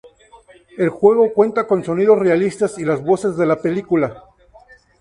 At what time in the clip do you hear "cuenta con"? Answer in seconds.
1.31-1.83